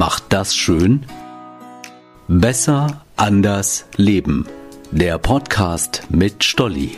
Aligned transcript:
macht 0.00 0.32
das 0.32 0.56
schön? 0.56 1.04
Besser, 2.26 3.04
anders, 3.16 3.84
leben. 3.96 4.46
Der 4.90 5.18
Podcast 5.18 6.04
mit 6.08 6.42
Stolli. 6.42 6.96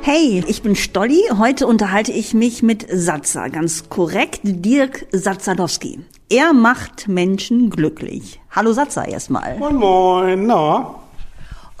Hey, 0.00 0.42
ich 0.46 0.62
bin 0.62 0.74
Stolli. 0.74 1.20
Heute 1.36 1.66
unterhalte 1.66 2.12
ich 2.12 2.32
mich 2.32 2.62
mit 2.62 2.86
Satzer, 2.90 3.50
ganz 3.50 3.90
korrekt, 3.90 4.40
Dirk 4.42 5.04
Satzadowski. 5.12 6.00
Er 6.30 6.54
macht 6.54 7.08
Menschen 7.08 7.68
glücklich. 7.68 8.40
Hallo 8.50 8.72
Satzer 8.72 9.06
erstmal. 9.06 9.58
Moin 9.58 9.76
Moin, 9.76 10.46
na? 10.46 10.94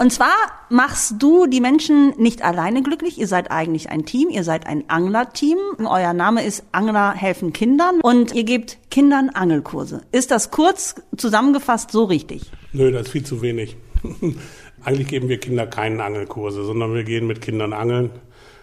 Und 0.00 0.12
zwar 0.12 0.32
machst 0.70 1.14
du 1.18 1.46
die 1.46 1.60
Menschen 1.60 2.14
nicht 2.18 2.42
alleine 2.42 2.84
glücklich. 2.84 3.18
Ihr 3.18 3.26
seid 3.26 3.50
eigentlich 3.50 3.90
ein 3.90 4.04
Team. 4.04 4.28
Ihr 4.30 4.44
seid 4.44 4.64
ein 4.64 4.88
Anglerteam. 4.88 5.58
Euer 5.78 6.12
Name 6.12 6.44
ist 6.44 6.62
Angler 6.70 7.14
helfen 7.14 7.52
Kindern 7.52 8.00
und 8.02 8.32
ihr 8.32 8.44
gebt 8.44 8.78
Kindern 8.92 9.28
Angelkurse. 9.30 10.02
Ist 10.12 10.30
das 10.30 10.52
kurz 10.52 10.94
zusammengefasst 11.16 11.90
so 11.90 12.04
richtig? 12.04 12.52
Nö, 12.72 12.92
das 12.92 13.06
ist 13.06 13.12
viel 13.12 13.24
zu 13.24 13.42
wenig. 13.42 13.76
Eigentlich 14.84 15.08
geben 15.08 15.28
wir 15.28 15.40
Kinder 15.40 15.66
keinen 15.66 16.00
Angelkurse, 16.00 16.62
sondern 16.62 16.94
wir 16.94 17.02
gehen 17.02 17.26
mit 17.26 17.40
Kindern 17.40 17.72
angeln. 17.72 18.10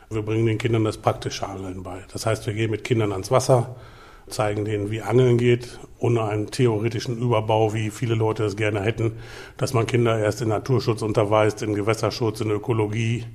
Wir 0.10 0.22
bringen 0.22 0.46
den 0.46 0.58
Kindern 0.58 0.86
das 0.86 0.98
praktische 0.98 1.46
Angeln 1.46 1.84
bei. 1.84 2.04
Das 2.14 2.26
heißt, 2.26 2.48
wir 2.48 2.54
gehen 2.54 2.72
mit 2.72 2.86
Kindern 2.86 3.12
ans 3.12 3.30
Wasser, 3.30 3.76
zeigen 4.30 4.64
denen, 4.64 4.90
wie 4.90 5.02
Angeln 5.02 5.38
geht, 5.38 5.80
ohne 6.06 6.24
einen 6.24 6.52
theoretischen 6.52 7.18
Überbau, 7.18 7.74
wie 7.74 7.90
viele 7.90 8.14
Leute 8.14 8.44
es 8.44 8.56
gerne 8.56 8.82
hätten, 8.82 9.14
dass 9.58 9.74
man 9.74 9.88
Kinder 9.88 10.20
erst 10.20 10.40
in 10.42 10.50
Naturschutz 10.50 11.02
unterweist, 11.02 11.64
in 11.64 11.74
Gewässerschutz, 11.74 12.42
in 12.42 12.52
Ökologie. 12.52 13.26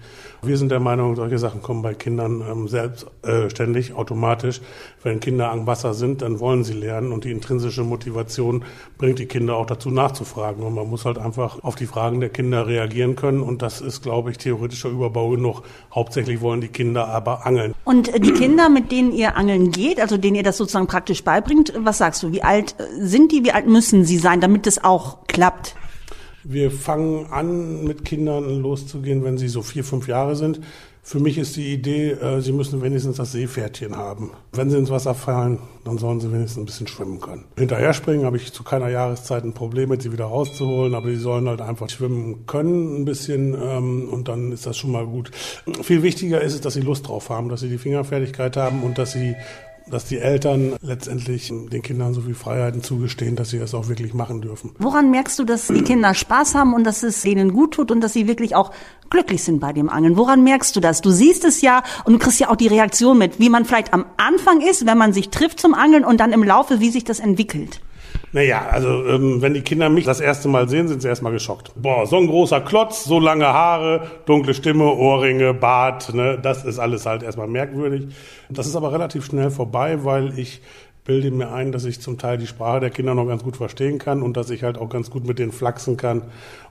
Wir 0.42 0.56
sind 0.56 0.70
der 0.70 0.78
Meinung, 0.78 1.16
solche 1.16 1.38
Sachen 1.38 1.62
kommen 1.62 1.82
bei 1.82 1.94
Kindern 1.94 2.42
ähm, 2.48 2.68
selbstständig, 2.68 3.94
automatisch. 3.94 4.60
Wenn 5.02 5.18
Kinder 5.18 5.50
am 5.50 5.66
Wasser 5.66 5.94
sind, 5.94 6.22
dann 6.22 6.38
wollen 6.38 6.62
sie 6.62 6.74
lernen 6.74 7.12
und 7.12 7.24
die 7.24 7.32
intrinsische 7.32 7.82
Motivation 7.82 8.64
bringt 8.98 9.18
die 9.18 9.26
Kinder 9.26 9.56
auch 9.56 9.66
dazu 9.66 9.90
nachzufragen. 9.90 10.62
Und 10.62 10.74
man 10.74 10.88
muss 10.88 11.04
halt 11.04 11.18
einfach 11.18 11.62
auf 11.64 11.74
die 11.74 11.86
Fragen 11.86 12.20
der 12.20 12.28
Kinder 12.28 12.68
reagieren 12.68 13.16
können 13.16 13.42
und 13.42 13.62
das 13.62 13.80
ist, 13.80 14.02
glaube 14.02 14.30
ich, 14.30 14.38
theoretischer 14.38 14.90
Überbau 14.90 15.30
genug. 15.30 15.62
Hauptsächlich 15.92 16.40
wollen 16.40 16.60
die 16.60 16.68
Kinder 16.68 17.08
aber 17.08 17.46
angeln. 17.46 17.74
Und 17.84 18.14
die 18.24 18.32
Kinder, 18.32 18.68
mit 18.68 18.92
denen 18.92 19.12
ihr 19.12 19.36
angeln 19.36 19.72
geht, 19.72 20.00
also 20.00 20.16
denen 20.16 20.36
ihr 20.36 20.42
das 20.44 20.56
sozusagen 20.56 20.86
praktisch 20.86 21.24
beibringt, 21.24 21.72
was 21.76 21.98
sagst 21.98 22.22
du, 22.22 22.30
wie 22.32 22.42
alt 22.42 22.59
sind 22.98 23.32
die, 23.32 23.44
wie 23.44 23.52
alt 23.52 23.66
müssen 23.66 24.04
sie 24.04 24.18
sein, 24.18 24.40
damit 24.40 24.66
es 24.66 24.82
auch 24.82 25.26
klappt? 25.26 25.74
Wir 26.42 26.70
fangen 26.70 27.26
an, 27.26 27.84
mit 27.84 28.04
Kindern 28.04 28.62
loszugehen, 28.62 29.24
wenn 29.24 29.36
sie 29.36 29.48
so 29.48 29.62
vier, 29.62 29.84
fünf 29.84 30.08
Jahre 30.08 30.36
sind. 30.36 30.60
Für 31.02 31.18
mich 31.18 31.38
ist 31.38 31.56
die 31.56 31.72
Idee, 31.72 32.10
äh, 32.12 32.40
sie 32.40 32.52
müssen 32.52 32.82
wenigstens 32.82 33.16
das 33.16 33.32
Seepferdchen 33.32 33.96
haben. 33.96 34.32
Wenn 34.52 34.70
sie 34.70 34.76
ins 34.76 34.90
Wasser 34.90 35.14
fallen, 35.14 35.58
dann 35.84 35.98
sollen 35.98 36.20
sie 36.20 36.30
wenigstens 36.30 36.58
ein 36.62 36.66
bisschen 36.66 36.86
schwimmen 36.86 37.20
können. 37.20 37.46
Hinterher 37.56 37.94
springen 37.94 38.24
habe 38.24 38.36
ich 38.36 38.52
zu 38.52 38.62
keiner 38.62 38.88
Jahreszeit 38.88 39.42
ein 39.42 39.54
Problem 39.54 39.88
mit, 39.88 40.02
sie 40.02 40.12
wieder 40.12 40.26
rauszuholen, 40.26 40.94
aber 40.94 41.08
die 41.08 41.16
sollen 41.16 41.48
halt 41.48 41.62
einfach 41.62 41.88
schwimmen 41.88 42.46
können 42.46 43.00
ein 43.00 43.04
bisschen 43.06 43.54
ähm, 43.54 44.08
und 44.10 44.28
dann 44.28 44.52
ist 44.52 44.66
das 44.66 44.76
schon 44.76 44.92
mal 44.92 45.06
gut. 45.06 45.30
Viel 45.82 46.02
wichtiger 46.02 46.42
ist 46.42 46.54
es, 46.54 46.60
dass 46.60 46.74
sie 46.74 46.82
Lust 46.82 47.08
drauf 47.08 47.30
haben, 47.30 47.48
dass 47.48 47.60
sie 47.60 47.70
die 47.70 47.78
Fingerfertigkeit 47.78 48.56
haben 48.56 48.82
und 48.82 48.98
dass 48.98 49.12
sie 49.12 49.34
dass 49.90 50.04
die 50.06 50.18
Eltern 50.18 50.74
letztendlich 50.82 51.48
den 51.48 51.82
Kindern 51.82 52.14
so 52.14 52.22
viel 52.22 52.34
Freiheiten 52.34 52.82
zugestehen, 52.82 53.36
dass 53.36 53.50
sie 53.50 53.58
das 53.58 53.74
auch 53.74 53.88
wirklich 53.88 54.14
machen 54.14 54.40
dürfen. 54.40 54.72
Woran 54.78 55.10
merkst 55.10 55.38
du, 55.38 55.44
dass 55.44 55.66
die 55.68 55.82
Kinder 55.82 56.14
Spaß 56.14 56.54
haben 56.54 56.74
und 56.74 56.84
dass 56.84 57.02
es 57.02 57.22
denen 57.22 57.52
gut 57.52 57.74
tut 57.74 57.90
und 57.90 58.00
dass 58.00 58.12
sie 58.12 58.26
wirklich 58.26 58.54
auch 58.54 58.72
glücklich 59.10 59.42
sind 59.42 59.60
bei 59.60 59.72
dem 59.72 59.88
Angeln? 59.88 60.16
Woran 60.16 60.44
merkst 60.44 60.74
du 60.76 60.80
das? 60.80 61.00
Du 61.00 61.10
siehst 61.10 61.44
es 61.44 61.60
ja 61.60 61.82
und 62.04 62.12
du 62.14 62.18
kriegst 62.18 62.40
ja 62.40 62.50
auch 62.50 62.56
die 62.56 62.68
Reaktion 62.68 63.18
mit, 63.18 63.38
wie 63.38 63.50
man 63.50 63.64
vielleicht 63.64 63.92
am 63.92 64.06
Anfang 64.16 64.60
ist, 64.60 64.86
wenn 64.86 64.98
man 64.98 65.12
sich 65.12 65.30
trifft 65.30 65.60
zum 65.60 65.74
Angeln 65.74 66.04
und 66.04 66.18
dann 66.18 66.32
im 66.32 66.42
Laufe, 66.42 66.80
wie 66.80 66.90
sich 66.90 67.04
das 67.04 67.20
entwickelt. 67.20 67.80
Naja, 68.32 68.66
also 68.70 69.06
ähm, 69.06 69.42
wenn 69.42 69.54
die 69.54 69.62
Kinder 69.62 69.88
mich 69.88 70.04
das 70.04 70.20
erste 70.20 70.48
Mal 70.48 70.68
sehen, 70.68 70.86
sind 70.86 71.02
sie 71.02 71.08
erstmal 71.08 71.32
geschockt. 71.32 71.72
Boah, 71.74 72.06
so 72.06 72.16
ein 72.16 72.28
großer 72.28 72.60
Klotz, 72.60 73.04
so 73.04 73.18
lange 73.18 73.46
Haare, 73.46 74.06
dunkle 74.26 74.54
Stimme, 74.54 74.84
Ohrringe, 74.84 75.52
Bart, 75.52 76.14
ne, 76.14 76.38
das 76.40 76.64
ist 76.64 76.78
alles 76.78 77.06
halt 77.06 77.22
erstmal 77.22 77.48
merkwürdig. 77.48 78.08
Das 78.48 78.66
ist 78.66 78.76
aber 78.76 78.92
relativ 78.92 79.24
schnell 79.24 79.50
vorbei, 79.50 80.04
weil 80.04 80.38
ich 80.38 80.60
bilde 81.04 81.32
mir 81.32 81.50
ein, 81.52 81.72
dass 81.72 81.84
ich 81.86 82.00
zum 82.00 82.18
Teil 82.18 82.38
die 82.38 82.46
Sprache 82.46 82.78
der 82.78 82.90
Kinder 82.90 83.16
noch 83.16 83.26
ganz 83.26 83.42
gut 83.42 83.56
verstehen 83.56 83.98
kann 83.98 84.22
und 84.22 84.36
dass 84.36 84.50
ich 84.50 84.62
halt 84.62 84.78
auch 84.78 84.88
ganz 84.88 85.10
gut 85.10 85.26
mit 85.26 85.38
denen 85.40 85.50
flachsen 85.50 85.96
kann 85.96 86.22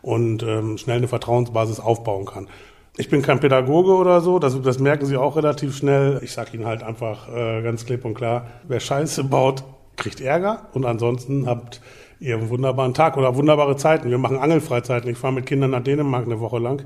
und 0.02 0.44
ähm, 0.44 0.78
schnell 0.78 0.98
eine 0.98 1.10
Vertrauensbasis 1.10 1.82
aufbauen 1.82 2.26
kann. 2.26 2.48
Ich 2.96 3.10
bin 3.10 3.22
kein 3.22 3.40
Pädagoge 3.40 3.94
oder 3.94 4.22
so, 4.22 4.40
das, 4.40 4.62
das 4.62 4.80
merken 4.80 5.06
sie 5.06 5.18
auch 5.18 5.36
relativ 5.36 5.76
schnell. 5.76 6.20
Ich 6.24 6.32
sage 6.32 6.52
ihnen 6.54 6.66
halt 6.66 6.84
einfach 6.84 7.28
äh, 7.28 7.62
ganz 7.62 7.86
klipp 7.86 8.06
und 8.06 8.14
klar, 8.14 8.48
wer 8.68 8.80
Scheiße 8.80 9.24
baut, 9.26 9.64
kriegt 10.00 10.22
Ärger 10.22 10.68
und 10.74 10.86
ansonsten 10.86 11.46
habt 11.46 11.82
ihr 12.20 12.38
einen 12.38 12.50
wunderbaren 12.50 12.94
Tag 12.94 13.18
oder 13.18 13.36
wunderbare 13.36 13.78
Zeiten. 13.78 14.10
Wir 14.10 14.18
machen 14.18 14.38
Angelfreizeiten. 14.38 15.10
Ich 15.10 15.18
fahre 15.18 15.34
mit 15.34 15.46
Kindern 15.46 15.72
nach 15.72 15.84
Dänemark 15.84 16.26
eine 16.26 16.40
Woche 16.40 16.60
lang 16.60 16.84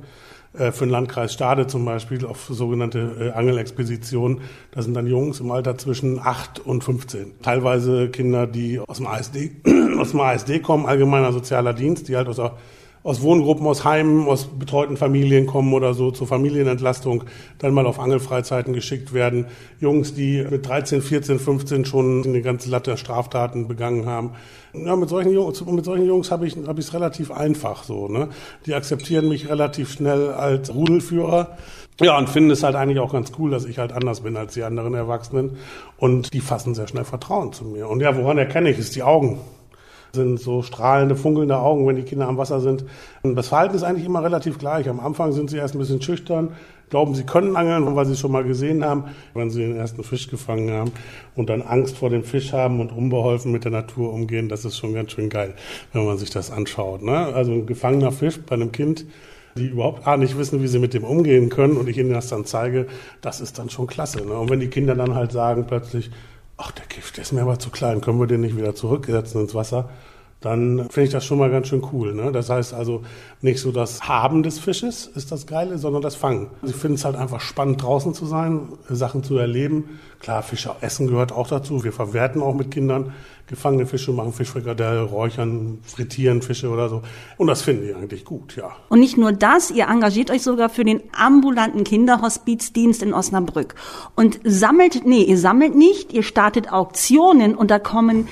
äh, 0.53 0.71
für 0.71 0.85
den 0.85 0.91
Landkreis 0.91 1.33
Stade 1.33 1.67
zum 1.67 1.85
Beispiel 1.85 2.25
auf 2.25 2.47
sogenannte 2.49 3.31
äh, 3.33 3.37
Angelexpeditionen. 3.37 4.41
Das 4.71 4.85
sind 4.85 4.93
dann 4.93 5.07
Jungs 5.07 5.39
im 5.39 5.51
Alter 5.51 5.77
zwischen 5.77 6.19
8 6.19 6.59
und 6.59 6.83
15. 6.83 7.39
Teilweise 7.41 8.09
Kinder, 8.09 8.45
die 8.47 8.79
aus 8.79 8.97
dem 8.97 9.07
ASD, 9.07 9.51
aus 9.97 10.11
dem 10.11 10.19
ASD 10.19 10.59
kommen, 10.59 10.85
allgemeiner 10.85 11.31
sozialer 11.31 11.73
Dienst, 11.73 12.07
die 12.07 12.15
halt 12.15 12.27
aus 12.27 12.35
der 12.35 12.53
aus 13.03 13.21
Wohngruppen, 13.21 13.67
aus 13.67 13.83
Heimen, 13.83 14.27
aus 14.27 14.45
betreuten 14.45 14.95
Familien 14.95 15.45
kommen 15.45 15.73
oder 15.73 15.93
so 15.93 16.11
zur 16.11 16.25
Familienentlastung 16.25 17.25
dann 17.59 17.73
mal 17.73 17.85
auf 17.85 17.99
Angelfreizeiten 17.99 18.73
geschickt 18.73 19.13
werden. 19.13 19.47
Jungs, 19.79 20.13
die 20.13 20.45
mit 20.49 20.65
13, 20.65 21.01
14, 21.01 21.37
15 21.37 21.85
schon 21.85 22.23
eine 22.23 22.41
ganze 22.41 22.69
Latte 22.69 22.95
Straftaten 22.95 23.67
begangen 23.67 24.05
haben. 24.05 24.31
Ja, 24.73 24.95
mit 24.95 25.09
solchen 25.09 25.33
Jungs, 25.33 25.63
mit 25.65 25.85
solchen 25.85 26.05
Jungs 26.05 26.31
habe 26.31 26.47
ich 26.47 26.55
habe 26.65 26.79
ich 26.79 26.87
es 26.87 26.93
relativ 26.93 27.29
einfach 27.29 27.83
so. 27.83 28.07
Ne? 28.07 28.29
Die 28.65 28.73
akzeptieren 28.73 29.27
mich 29.27 29.49
relativ 29.49 29.91
schnell 29.91 30.29
als 30.31 30.73
Rudelführer. 30.73 31.57
Ja, 32.01 32.17
und 32.17 32.27
finden 32.27 32.49
es 32.51 32.63
halt 32.63 32.75
eigentlich 32.75 32.99
auch 32.99 33.11
ganz 33.11 33.33
cool, 33.37 33.51
dass 33.51 33.65
ich 33.65 33.77
halt 33.77 33.91
anders 33.91 34.21
bin 34.21 34.35
als 34.35 34.53
die 34.53 34.63
anderen 34.63 34.95
Erwachsenen. 34.95 35.57
Und 35.97 36.33
die 36.33 36.39
fassen 36.39 36.73
sehr 36.73 36.87
schnell 36.87 37.03
Vertrauen 37.03 37.53
zu 37.53 37.65
mir. 37.65 37.87
Und 37.87 37.99
ja, 37.99 38.17
woran 38.17 38.37
erkenne 38.37 38.71
ich 38.71 38.79
es? 38.79 38.91
Die 38.91 39.03
Augen 39.03 39.39
sind 40.15 40.39
so 40.39 40.61
strahlende, 40.61 41.15
funkelnde 41.15 41.57
Augen, 41.57 41.87
wenn 41.87 41.95
die 41.95 42.03
Kinder 42.03 42.27
am 42.27 42.37
Wasser 42.37 42.59
sind. 42.59 42.85
Und 43.23 43.35
das 43.35 43.47
Verhalten 43.47 43.75
ist 43.75 43.81
eigentlich 43.81 44.05
immer 44.05 44.23
relativ 44.23 44.59
gleich. 44.59 44.87
Am 44.87 44.99
Anfang 44.99 45.31
sind 45.31 45.49
sie 45.49 45.57
erst 45.57 45.73
ein 45.73 45.79
bisschen 45.79 46.03
schüchtern, 46.03 46.49
glauben, 46.91 47.15
sie 47.15 47.23
können 47.23 47.55
angeln, 47.55 47.95
weil 47.95 48.05
sie 48.05 48.11
es 48.13 48.19
schon 48.19 48.31
mal 48.31 48.43
gesehen 48.43 48.85
haben, 48.85 49.05
wenn 49.33 49.49
sie 49.49 49.61
den 49.61 49.75
ersten 49.75 50.03
Fisch 50.03 50.29
gefangen 50.29 50.69
haben 50.69 50.91
und 51.33 51.49
dann 51.49 51.63
Angst 51.63 51.97
vor 51.97 52.11
dem 52.11 52.23
Fisch 52.23 52.53
haben 52.53 52.79
und 52.79 52.91
unbeholfen 52.91 53.51
mit 53.51 53.63
der 53.63 53.71
Natur 53.71 54.13
umgehen. 54.13 54.49
Das 54.49 54.65
ist 54.65 54.77
schon 54.77 54.93
ganz 54.93 55.13
schön 55.13 55.29
geil, 55.29 55.55
wenn 55.93 56.05
man 56.05 56.19
sich 56.19 56.29
das 56.29 56.51
anschaut. 56.51 57.01
Ne? 57.01 57.17
Also 57.33 57.51
ein 57.51 57.65
gefangener 57.65 58.11
Fisch 58.11 58.39
bei 58.39 58.53
einem 58.53 58.71
Kind, 58.71 59.07
die 59.57 59.65
überhaupt 59.65 60.05
A, 60.05 60.15
nicht 60.15 60.37
wissen, 60.37 60.61
wie 60.61 60.67
sie 60.67 60.77
mit 60.77 60.93
dem 60.93 61.05
umgehen 61.05 61.49
können 61.49 61.75
und 61.75 61.89
ich 61.89 61.97
ihnen 61.97 62.13
das 62.13 62.27
dann 62.27 62.45
zeige, 62.45 62.85
das 63.21 63.41
ist 63.41 63.57
dann 63.57 63.71
schon 63.71 63.87
klasse. 63.87 64.23
Ne? 64.23 64.37
Und 64.37 64.51
wenn 64.51 64.59
die 64.59 64.67
Kinder 64.67 64.93
dann 64.93 65.15
halt 65.15 65.31
sagen 65.31 65.65
plötzlich, 65.67 66.11
ach, 66.57 66.71
der 66.71 66.85
Gift, 66.85 67.17
der 67.17 67.23
ist 67.23 67.31
mir 67.31 67.41
aber 67.41 67.59
zu 67.59 67.69
klein, 67.69 68.01
können 68.01 68.19
wir 68.19 68.27
den 68.27 68.41
nicht 68.41 68.57
wieder 68.57 68.75
zurücksetzen 68.75 69.41
ins 69.41 69.55
Wasser? 69.55 69.89
Dann 70.43 70.89
finde 70.89 71.03
ich 71.03 71.09
das 71.11 71.23
schon 71.23 71.37
mal 71.37 71.49
ganz 71.49 71.69
schön 71.69 71.81
cool. 71.93 72.13
Ne? 72.13 72.33
Das 72.33 72.49
heißt 72.49 72.73
also 72.73 73.03
nicht 73.41 73.61
so 73.61 73.71
das 73.71 74.01
Haben 74.01 74.43
des 74.43 74.59
Fisches 74.59 75.07
ist 75.07 75.31
das 75.31 75.47
Geile, 75.47 75.77
sondern 75.77 76.01
das 76.01 76.15
Fangen. 76.15 76.49
Ich 76.63 76.75
finde 76.75 76.95
es 76.95 77.05
halt 77.05 77.15
einfach 77.15 77.39
spannend, 77.39 77.81
draußen 77.81 78.13
zu 78.13 78.25
sein, 78.25 78.67
Sachen 78.89 79.23
zu 79.23 79.37
erleben. 79.37 79.99
Klar, 80.19 80.43
Fische 80.43 80.75
essen 80.81 81.07
gehört 81.07 81.31
auch 81.31 81.47
dazu. 81.47 81.85
Wir 81.85 81.93
verwerten 81.93 82.41
auch 82.41 82.53
mit 82.53 82.71
Kindern 82.71 83.13
gefangene 83.47 83.85
Fische, 83.85 84.11
machen 84.11 84.33
Fischfrikadelle, 84.33 85.03
räuchern, 85.03 85.79
frittieren 85.83 86.41
Fische 86.41 86.69
oder 86.69 86.89
so. 86.89 87.03
Und 87.37 87.47
das 87.47 87.61
finden 87.61 87.85
die 87.85 87.93
eigentlich 87.93 88.25
gut, 88.25 88.57
ja. 88.57 88.71
Und 88.89 88.99
nicht 88.99 89.17
nur 89.17 89.31
das, 89.31 89.71
ihr 89.71 89.87
engagiert 89.87 90.29
euch 90.29 90.41
sogar 90.41 90.69
für 90.69 90.83
den 90.83 91.01
ambulanten 91.17 91.85
Kinderhospizdienst 91.85 93.01
in 93.01 93.13
Osnabrück. 93.13 93.75
Und 94.15 94.39
sammelt, 94.43 95.05
nee, 95.05 95.23
ihr 95.23 95.37
sammelt 95.37 95.75
nicht, 95.75 96.11
ihr 96.11 96.23
startet 96.23 96.71
Auktionen 96.71 97.55
und 97.55 97.71
da 97.71 97.79
kommen 97.79 98.27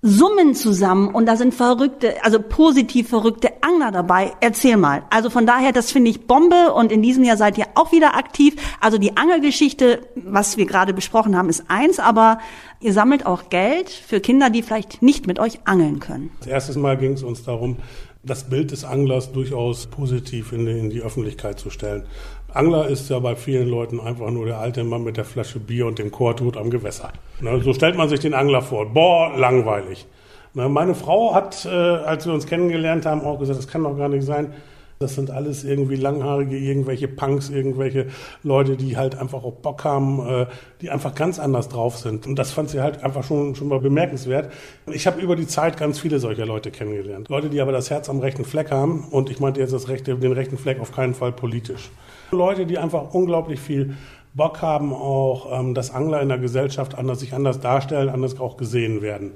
Summen 0.00 0.54
zusammen 0.54 1.12
und 1.12 1.26
da 1.26 1.34
sind 1.34 1.52
verrückte, 1.52 2.24
also 2.24 2.38
positiv 2.40 3.08
verrückte 3.08 3.48
Angler 3.62 3.90
dabei. 3.90 4.32
Erzähl 4.40 4.76
mal. 4.76 5.02
Also 5.10 5.28
von 5.28 5.44
daher, 5.44 5.72
das 5.72 5.90
finde 5.90 6.10
ich 6.10 6.28
Bombe 6.28 6.72
und 6.72 6.92
in 6.92 7.02
diesem 7.02 7.24
Jahr 7.24 7.36
seid 7.36 7.58
ihr 7.58 7.66
auch 7.74 7.90
wieder 7.90 8.16
aktiv. 8.16 8.54
Also 8.80 8.98
die 8.98 9.16
Angelgeschichte, 9.16 10.06
was 10.14 10.56
wir 10.56 10.66
gerade 10.66 10.94
besprochen 10.94 11.36
haben, 11.36 11.48
ist 11.48 11.64
eins, 11.66 11.98
aber 11.98 12.38
ihr 12.80 12.92
sammelt 12.92 13.26
auch 13.26 13.50
Geld 13.50 13.90
für 13.90 14.20
Kinder, 14.20 14.50
die 14.50 14.62
vielleicht 14.62 15.02
nicht 15.02 15.26
mit 15.26 15.40
euch 15.40 15.58
angeln 15.64 15.98
können. 15.98 16.30
Das 16.38 16.48
erste 16.48 16.78
Mal 16.78 16.96
ging 16.96 17.14
es 17.14 17.24
uns 17.24 17.42
darum, 17.42 17.78
das 18.22 18.48
Bild 18.48 18.70
des 18.70 18.84
Anglers 18.84 19.32
durchaus 19.32 19.86
positiv 19.86 20.52
in 20.52 20.66
die, 20.66 20.78
in 20.78 20.90
die 20.90 21.00
Öffentlichkeit 21.00 21.58
zu 21.58 21.70
stellen. 21.70 22.04
Angler 22.54 22.88
ist 22.88 23.10
ja 23.10 23.18
bei 23.18 23.36
vielen 23.36 23.68
Leuten 23.68 24.00
einfach 24.00 24.30
nur 24.30 24.46
der 24.46 24.58
alte 24.58 24.82
Mann 24.82 25.04
mit 25.04 25.18
der 25.18 25.26
Flasche 25.26 25.60
Bier 25.60 25.86
und 25.86 25.98
dem 25.98 26.10
Korthut 26.10 26.56
am 26.56 26.70
Gewässer. 26.70 27.12
Ne, 27.40 27.60
so 27.60 27.74
stellt 27.74 27.96
man 27.96 28.08
sich 28.08 28.20
den 28.20 28.32
Angler 28.32 28.62
vor. 28.62 28.86
Boah, 28.86 29.36
langweilig. 29.36 30.06
Ne, 30.54 30.68
meine 30.68 30.94
Frau 30.94 31.34
hat, 31.34 31.66
äh, 31.66 31.68
als 31.68 32.24
wir 32.24 32.32
uns 32.32 32.46
kennengelernt 32.46 33.04
haben, 33.04 33.20
auch 33.20 33.38
gesagt, 33.38 33.58
das 33.58 33.68
kann 33.68 33.84
doch 33.84 33.98
gar 33.98 34.08
nicht 34.08 34.24
sein. 34.24 34.54
Das 34.98 35.14
sind 35.14 35.30
alles 35.30 35.62
irgendwie 35.62 35.94
langhaarige, 35.94 36.56
irgendwelche 36.56 37.06
Punks, 37.06 37.50
irgendwelche 37.50 38.06
Leute, 38.42 38.76
die 38.76 38.96
halt 38.96 39.14
einfach 39.16 39.44
auch 39.44 39.52
Bock 39.52 39.84
haben, 39.84 40.26
äh, 40.26 40.46
die 40.80 40.90
einfach 40.90 41.14
ganz 41.14 41.38
anders 41.38 41.68
drauf 41.68 41.98
sind. 41.98 42.26
Und 42.26 42.36
das 42.36 42.50
fand 42.50 42.70
sie 42.70 42.80
halt 42.80 43.04
einfach 43.04 43.22
schon, 43.22 43.54
schon 43.54 43.68
mal 43.68 43.78
bemerkenswert. 43.78 44.50
Ich 44.86 45.06
habe 45.06 45.20
über 45.20 45.36
die 45.36 45.46
Zeit 45.46 45.76
ganz 45.76 46.00
viele 46.00 46.18
solcher 46.18 46.46
Leute 46.46 46.70
kennengelernt. 46.70 47.28
Leute, 47.28 47.50
die 47.50 47.60
aber 47.60 47.72
das 47.72 47.90
Herz 47.90 48.08
am 48.08 48.18
rechten 48.18 48.44
Fleck 48.44 48.70
haben. 48.72 49.06
Und 49.10 49.30
ich 49.30 49.38
meinte 49.38 49.60
jetzt 49.60 49.72
das 49.72 49.88
rechte, 49.88 50.16
den 50.16 50.32
rechten 50.32 50.58
Fleck 50.58 50.80
auf 50.80 50.90
keinen 50.90 51.14
Fall 51.14 51.30
politisch. 51.30 51.90
Leute, 52.30 52.66
die 52.66 52.78
einfach 52.78 53.14
unglaublich 53.14 53.60
viel 53.60 53.96
Bock 54.34 54.62
haben, 54.62 54.92
auch 54.92 55.60
ähm, 55.60 55.74
dass 55.74 55.94
Angler 55.94 56.20
in 56.20 56.28
der 56.28 56.38
Gesellschaft 56.38 56.96
anders 56.96 57.20
sich 57.20 57.34
anders 57.34 57.60
darstellen, 57.60 58.08
anders 58.08 58.38
auch 58.38 58.56
gesehen 58.56 59.02
werden. 59.02 59.32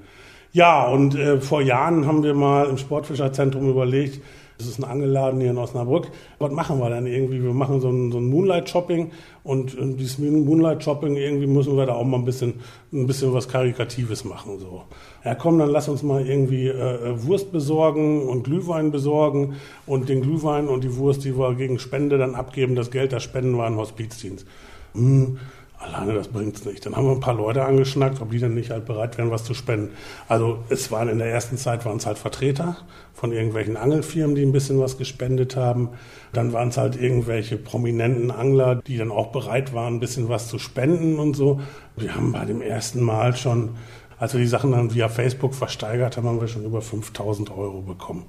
Ja, 0.53 0.87
und 0.87 1.15
äh, 1.15 1.41
vor 1.41 1.62
Jahren 1.62 2.06
haben 2.06 2.23
wir 2.23 2.35
mal 2.35 2.67
im 2.67 2.77
Sportfischerzentrum 2.77 3.69
überlegt, 3.71 4.21
das 4.58 4.66
ist 4.66 4.78
ein 4.78 4.84
Angelladen 4.84 5.40
hier 5.40 5.50
in 5.50 5.58
Osnabrück. 5.58 6.08
Was 6.38 6.52
machen 6.52 6.78
wir 6.78 6.90
dann 6.90 7.06
irgendwie? 7.06 7.43
Wir 7.43 7.52
machen 7.52 7.81
so 7.81 7.88
ein, 7.88 8.12
so 8.12 8.19
ein 8.19 8.28
Moonlight-Shopping 8.28 9.10
und, 9.44 9.76
und 9.76 9.96
dieses 9.96 10.19
Moonlight-Shopping, 10.19 11.16
irgendwie 11.16 11.46
müssen 11.46 11.76
wir 11.76 11.87
da 11.87 11.94
auch 11.94 12.04
mal 12.04 12.19
ein 12.19 12.25
bisschen, 12.25 12.54
ein 12.93 13.06
bisschen 13.06 13.32
was 13.32 13.49
Karikatives 13.49 14.25
machen. 14.25 14.58
So. 14.58 14.82
Ja 15.25 15.34
komm, 15.34 15.58
dann 15.58 15.70
lass 15.70 15.88
uns 15.88 16.02
mal 16.02 16.26
irgendwie 16.26 16.69
äh, 16.69 16.72
äh, 16.72 17.25
Wurst 17.25 17.52
besorgen 17.52 18.28
und 18.28 18.44
Glühwein 18.44 18.90
besorgen 18.90 19.56
und 19.87 20.08
den 20.08 20.22
Glühwein 20.22 20.69
und 20.69 20.84
die 20.84 20.96
Wurst, 20.96 21.25
die 21.25 21.38
wir 21.38 21.54
gegen 21.54 21.78
Spende 21.78 22.19
dann 22.19 22.34
abgeben, 22.34 22.75
das 22.75 22.90
Geld, 22.90 23.12
das 23.12 23.22
spenden 23.22 23.56
wir 23.56 23.64
an 23.64 23.76
Hospizdienst. 23.76 24.46
Hm, 24.94 25.38
Alleine 25.82 26.14
das 26.14 26.29
bringt's 26.29 26.64
nicht. 26.64 26.87
Dann 26.87 26.94
haben 26.94 27.06
wir 27.06 27.12
ein 27.12 27.20
paar 27.20 27.34
Leute 27.34 27.64
angeschnackt, 27.64 28.20
ob 28.20 28.31
die 28.31 28.38
dann 28.38 28.55
nicht 28.55 28.70
halt 28.70 28.87
bereit 28.87 29.19
wären, 29.19 29.32
was 29.32 29.43
zu 29.43 29.52
spenden. 29.52 29.90
Also 30.29 30.58
es 30.69 30.93
waren 30.93 31.08
in 31.08 31.19
der 31.19 31.26
ersten 31.26 31.56
Zeit 31.56 31.84
waren 31.84 31.96
es 31.96 32.06
halt 32.06 32.19
Vertreter 32.19 32.76
von 33.14 33.32
irgendwelchen 33.32 33.76
Angelfirmen, 33.76 34.37
die 34.37 34.43
ein 34.43 34.52
bisschen 34.52 34.79
was 34.79 34.96
gespendet 34.96 35.56
haben. 35.56 35.90
Dann 36.32 36.52
waren 36.52 36.69
es 36.69 36.76
halt 36.76 37.00
irgendwelche 37.00 37.56
prominenten 37.56 38.31
Angler, 38.31 38.76
die 38.76 38.96
dann 38.96 39.11
auch 39.11 39.32
bereit 39.32 39.75
waren, 39.75 39.94
ein 39.94 40.00
bisschen 40.00 40.29
was 40.29 40.46
zu 40.49 40.61
spenden 40.61 41.19
und 41.19 41.34
so. 41.34 41.61
Wir 41.96 42.14
haben 42.14 42.31
bei 42.31 42.44
dem 42.44 42.62
ersten 42.62 43.02
Mal 43.02 43.35
schon, 43.35 43.70
als 44.19 44.35
wir 44.35 44.40
die 44.40 44.46
Sachen 44.46 44.70
dann 44.70 44.94
via 44.94 45.08
Facebook 45.08 45.55
versteigert 45.55 46.17
haben, 46.17 46.28
haben 46.28 46.40
wir 46.40 46.49
schon 46.49 46.64
über 46.64 46.81
5000 46.81 47.50
Euro 47.50 47.82
bekommen. 47.82 48.26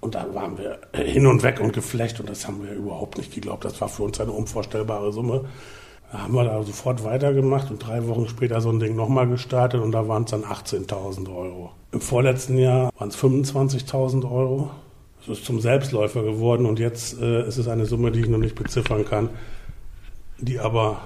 Und 0.00 0.14
da 0.14 0.26
waren 0.34 0.58
wir 0.58 0.78
hin 0.94 1.26
und 1.26 1.42
weg 1.42 1.60
und 1.60 1.72
geflecht 1.72 2.20
und 2.20 2.28
das 2.28 2.46
haben 2.46 2.62
wir 2.64 2.72
überhaupt 2.72 3.16
nicht 3.16 3.32
geglaubt. 3.32 3.64
Das 3.64 3.80
war 3.80 3.88
für 3.88 4.02
uns 4.02 4.20
eine 4.20 4.32
unvorstellbare 4.32 5.12
Summe. 5.12 5.46
Da 6.12 6.20
haben 6.20 6.34
wir 6.34 6.44
da 6.44 6.62
sofort 6.62 7.04
weitergemacht 7.04 7.70
und 7.70 7.78
drei 7.78 8.06
Wochen 8.06 8.28
später 8.28 8.60
so 8.60 8.68
ein 8.68 8.78
Ding 8.78 8.94
nochmal 8.94 9.26
gestartet 9.26 9.80
und 9.80 9.92
da 9.92 10.08
waren 10.08 10.24
es 10.24 10.30
dann 10.30 10.44
18.000 10.44 11.34
Euro. 11.34 11.70
Im 11.90 12.02
vorletzten 12.02 12.58
Jahr 12.58 12.90
waren 12.98 13.08
es 13.08 13.16
25.000 13.16 14.30
Euro. 14.30 14.70
Es 15.22 15.28
ist 15.28 15.46
zum 15.46 15.60
Selbstläufer 15.60 16.22
geworden 16.22 16.66
und 16.66 16.78
jetzt 16.78 17.18
äh, 17.18 17.46
ist 17.48 17.56
es 17.56 17.66
eine 17.66 17.86
Summe, 17.86 18.12
die 18.12 18.20
ich 18.20 18.28
noch 18.28 18.38
nicht 18.38 18.56
beziffern 18.56 19.06
kann, 19.06 19.30
die 20.38 20.58
aber 20.58 21.00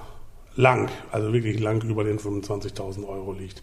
lang, 0.56 0.90
also 1.12 1.32
wirklich 1.32 1.60
lang 1.60 1.82
über 1.82 2.02
den 2.02 2.18
25.000 2.18 3.06
Euro 3.06 3.32
liegt. 3.32 3.62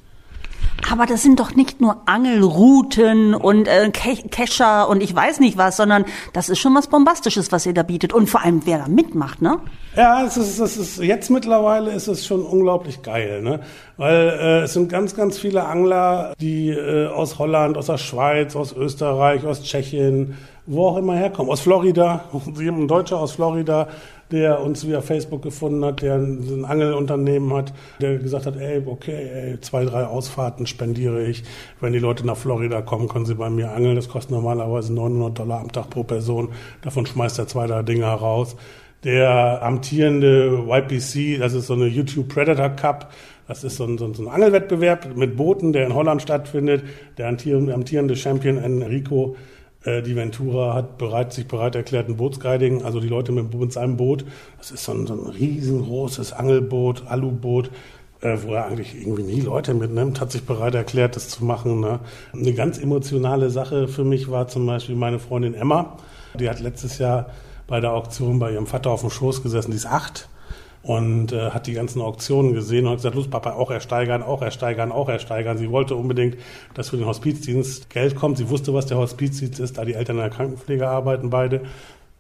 Aber 0.92 1.06
das 1.06 1.24
sind 1.24 1.40
doch 1.40 1.56
nicht 1.56 1.82
nur 1.82 2.02
Angelrouten 2.06 3.34
und 3.34 3.68
äh, 3.68 3.90
Kescher 3.90 4.90
und 4.90 5.02
ich 5.02 5.16
weiß 5.16 5.40
nicht 5.40 5.58
was, 5.58 5.78
sondern 5.78 6.06
das 6.34 6.50
ist 6.50 6.60
schon 6.60 6.76
was 6.76 6.88
Bombastisches, 6.88 7.52
was 7.52 7.66
ihr 7.66 7.74
da 7.74 7.84
bietet. 7.84 8.14
Und 8.14 8.30
vor 8.30 8.44
allem, 8.44 8.62
wer 8.66 8.80
da 8.80 8.88
mitmacht, 8.88 9.42
ne? 9.42 9.60
Ja, 9.96 10.26
es 10.26 10.38
ist, 10.38 10.60
es 10.60 10.78
ist, 10.78 10.98
jetzt 11.00 11.30
mittlerweile 11.30 11.92
ist 11.92 12.08
es 12.08 12.26
schon 12.26 12.42
unglaublich 12.42 13.02
geil, 13.02 13.42
ne? 13.42 13.60
Weil 13.98 14.30
äh, 14.30 14.60
es 14.62 14.74
sind 14.74 14.90
ganz, 14.90 15.16
ganz 15.16 15.38
viele 15.38 15.66
Angler, 15.66 16.34
die 16.40 16.70
äh, 16.70 17.08
aus 17.08 17.40
Holland, 17.40 17.78
aus 17.78 17.86
der 17.86 17.98
Schweiz, 17.98 18.56
aus 18.56 18.74
Österreich, 18.74 19.46
aus 19.46 19.64
Tschechien, 19.64 20.36
wo 20.66 20.88
auch 20.88 20.98
immer 20.98 21.16
herkommen. 21.16 21.52
Aus 21.52 21.62
Florida, 21.62 22.26
ein 22.58 22.88
Deutscher 22.88 23.20
aus 23.20 23.34
Florida, 23.34 23.88
der 24.34 24.62
uns 24.62 24.88
via 24.88 25.02
Facebook 25.02 25.44
gefunden 25.44 25.86
hat, 25.86 26.02
der 26.02 26.16
ein 26.16 26.66
Angelunternehmen 26.66 27.54
hat, 27.54 27.72
der 28.02 28.18
gesagt 28.18 28.48
hat, 28.48 28.58
ey, 28.58 28.82
okay, 28.84 29.30
ey, 29.32 29.62
zwei, 29.62 29.86
drei 29.86 30.06
Ausfahrten 30.06 30.66
spendiere 30.66 31.24
ich. 31.24 31.44
Wenn 31.80 31.94
die 31.94 32.00
Leute 32.00 32.26
nach 32.26 32.36
Florida 32.36 32.82
kommen, 32.82 33.08
können 33.08 33.28
sie 33.28 33.36
bei 33.36 33.52
mir 33.52 33.72
angeln. 33.72 33.96
Das 33.96 34.10
kostet 34.10 34.32
normalerweise 34.32 34.92
900 34.92 35.38
Dollar 35.38 35.60
am 35.60 35.72
Tag 35.72 35.92
pro 35.92 36.04
Person. 36.04 36.50
Davon 36.82 37.06
schmeißt 37.06 37.38
er 37.38 37.48
zwei, 37.48 37.68
drei 37.68 37.84
Dinge 37.84 38.06
heraus. 38.06 38.56
Der 39.04 39.62
amtierende 39.62 40.64
YPC, 40.68 41.38
das 41.40 41.54
ist 41.54 41.68
so 41.68 41.76
eine 41.76 41.86
YouTube 41.86 42.30
Predator 42.30 42.70
Cup, 42.70 43.12
das 43.48 43.64
ist 43.64 43.76
so 43.76 43.84
ein, 43.84 44.00
so 44.00 44.06
ein, 44.08 44.28
Angelwettbewerb 44.28 45.16
mit 45.16 45.38
Booten, 45.38 45.74
der 45.74 45.86
in 45.86 45.94
Holland 45.94 46.24
stattfindet. 46.24 46.84
Der 47.20 47.28
amtierende 47.28 48.16
Champion 48.16 48.58
Enrico 48.58 49.36
die 49.86 50.16
Ventura 50.16 50.74
hat 50.74 50.98
bereit, 50.98 51.34
sich 51.34 51.48
bereit 51.48 51.76
erklärt, 51.76 52.08
ein 52.08 52.18
Bootsguiding, 52.18 52.84
also 52.84 53.00
die 53.00 53.10
Leute 53.10 53.32
mit, 53.32 53.54
mit 53.54 53.74
seinem 53.74 53.98
Boot. 53.98 54.26
Das 54.58 54.72
ist 54.72 54.86
so 54.86 54.94
ein, 54.94 55.08
so 55.08 55.14
ein 55.14 55.30
riesengroßes 55.30 56.34
Angelboot, 56.34 57.08
Aluboot, 57.08 57.70
äh, 58.22 58.38
wo 58.44 58.54
er 58.54 58.66
eigentlich 58.66 58.96
irgendwie 58.96 59.24
nie 59.24 59.42
Leute 59.42 59.74
mitnimmt, 59.74 60.22
hat 60.22 60.32
sich 60.32 60.44
bereit 60.44 60.76
erklärt, 60.76 61.16
das 61.16 61.30
zu 61.30 61.44
machen. 61.44 61.82
Ne? 61.82 62.00
Eine 62.32 62.54
ganz 62.54 62.78
emotionale 62.78 63.50
Sache 63.50 63.88
für 63.88 64.06
mich 64.06 64.32
war 64.32 64.48
zum 64.48 64.66
Beispiel 64.66 64.96
meine 64.96 65.20
Freundin 65.20 65.54
Emma. 65.54 65.98
Die 66.40 66.50
hat 66.50 66.60
letztes 66.60 66.98
Jahr 66.98 67.32
bei 67.68 67.80
der 67.80 67.94
Auktion 67.94 68.40
bei 68.40 68.52
ihrem 68.52 68.68
Vater 68.68 68.92
auf 68.92 69.02
dem 69.02 69.10
Schoß 69.10 69.44
gesessen, 69.44 69.72
die 69.72 69.78
ist 69.78 69.86
acht 69.86 70.30
und 70.84 71.32
äh, 71.32 71.52
hat 71.52 71.66
die 71.68 71.74
ganzen 71.74 72.02
Auktionen 72.02 72.54
gesehen 72.54 72.86
und 72.86 72.92
hat 72.92 72.98
gesagt, 72.98 73.16
los 73.16 73.30
Papa, 73.30 73.54
auch 73.54 73.72
ersteigern, 73.72 74.22
auch 74.22 74.42
ersteigern, 74.42 74.92
auch 74.92 75.10
ersteigern. 75.10 75.58
Sie 75.58 75.72
wollte 75.72 75.96
unbedingt, 75.96 76.38
dass 76.74 76.90
für 76.90 76.98
den 76.98 77.06
Hospizdienst 77.06 77.90
Geld 77.90 78.16
kommt. 78.16 78.38
Sie 78.38 78.50
wusste, 78.50 78.74
was 78.74 78.86
der 78.86 78.98
Hospizdienst 78.98 79.60
ist, 79.60 79.78
da 79.78 79.86
die 79.86 79.94
Eltern 79.94 80.18
in 80.18 80.24
der 80.24 80.30
Krankenpflege 80.30 80.88
arbeiten 80.88 81.30
beide. 81.30 81.62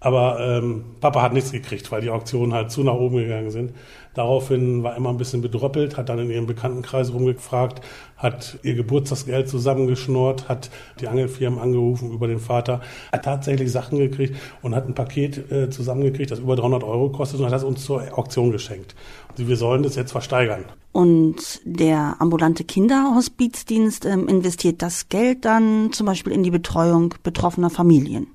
Aber 0.03 0.38
ähm, 0.41 0.83
Papa 1.00 1.21
hat 1.21 1.31
nichts 1.31 1.53
gekriegt, 1.53 1.89
weil 1.89 2.01
die 2.01 2.09
Auktionen 2.09 2.53
halt 2.53 2.71
zu 2.71 2.83
nach 2.83 2.94
oben 2.94 3.15
gegangen 3.15 3.51
sind. 3.51 3.71
Daraufhin 4.13 4.83
war 4.83 4.97
Emma 4.97 5.09
ein 5.09 5.17
bisschen 5.17 5.41
bedroppelt, 5.41 5.95
hat 5.95 6.09
dann 6.09 6.19
in 6.19 6.29
ihrem 6.29 6.45
Bekanntenkreis 6.45 7.13
rumgefragt, 7.13 7.81
hat 8.17 8.59
ihr 8.63 8.75
Geburtstagsgeld 8.75 9.47
zusammengeschnurrt, 9.47 10.50
hat 10.50 10.69
die 11.00 11.07
Angelfirmen 11.07 11.57
angerufen 11.57 12.11
über 12.11 12.27
den 12.27 12.39
Vater, 12.39 12.81
hat 13.13 13.23
tatsächlich 13.23 13.71
Sachen 13.71 13.97
gekriegt 13.97 14.35
und 14.61 14.75
hat 14.75 14.89
ein 14.89 14.94
Paket 14.94 15.50
äh, 15.50 15.69
zusammengekriegt, 15.69 16.31
das 16.31 16.39
über 16.39 16.57
300 16.57 16.83
Euro 16.83 17.09
kostet 17.09 17.39
und 17.39 17.45
hat 17.45 17.53
das 17.53 17.63
uns 17.63 17.85
zur 17.85 18.17
Auktion 18.17 18.51
geschenkt. 18.51 18.95
Und 19.38 19.47
wir 19.47 19.56
sollen 19.56 19.83
das 19.83 19.95
jetzt 19.95 20.11
versteigern. 20.11 20.65
Und 20.91 21.61
der 21.63 22.17
ambulante 22.19 22.65
Kinderhospizdienst 22.65 24.06
ähm, 24.06 24.27
investiert 24.27 24.81
das 24.81 25.07
Geld 25.07 25.45
dann 25.45 25.94
zum 25.94 26.06
Beispiel 26.06 26.33
in 26.33 26.44
die 26.44 26.51
Betreuung 26.51 27.15
betroffener 27.23 27.69
Familien. 27.69 28.27